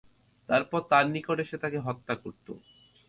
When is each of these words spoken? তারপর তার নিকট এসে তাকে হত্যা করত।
তারপর 0.49 0.79
তার 0.91 1.05
নিকট 1.13 1.37
এসে 1.39 1.57
তাকে 1.57 1.79
হত্যা 1.79 2.13
করত। 2.15 2.47